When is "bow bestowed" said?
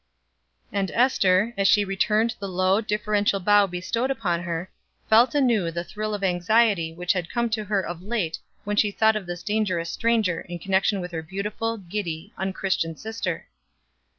3.39-4.09